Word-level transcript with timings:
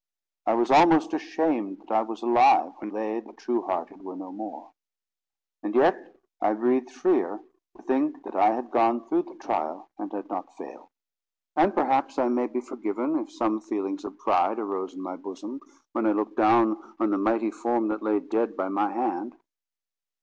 I 0.47 0.55
was 0.55 0.71
almost 0.71 1.13
ashamed 1.13 1.77
that 1.81 1.91
I 1.91 2.01
was 2.01 2.23
alive, 2.23 2.71
when 2.79 2.89
they, 2.89 3.19
the 3.19 3.33
true 3.33 3.61
hearted, 3.67 4.01
were 4.01 4.15
no 4.15 4.31
more. 4.31 4.71
And 5.61 5.75
yet 5.75 6.15
I 6.41 6.53
breathed 6.55 6.89
freer 6.89 7.39
to 7.77 7.83
think 7.83 8.23
that 8.23 8.35
I 8.35 8.51
had 8.55 8.71
gone 8.71 9.03
through 9.07 9.21
the 9.21 9.35
trial, 9.35 9.91
and 9.99 10.11
had 10.11 10.27
not 10.27 10.55
failed. 10.57 10.87
And 11.55 11.75
perhaps 11.75 12.17
I 12.17 12.29
may 12.29 12.47
be 12.47 12.61
forgiven, 12.61 13.15
if 13.19 13.31
some 13.31 13.61
feelings 13.61 14.03
of 14.03 14.17
pride 14.17 14.57
arose 14.57 14.95
in 14.95 15.03
my 15.03 15.17
bosom, 15.17 15.59
when 15.91 16.07
I 16.07 16.13
looked 16.13 16.35
down 16.35 16.77
on 16.99 17.11
the 17.11 17.19
mighty 17.19 17.51
form 17.51 17.89
that 17.89 18.01
lay 18.01 18.19
dead 18.21 18.57
by 18.57 18.69
my 18.69 18.91
hand. 18.91 19.35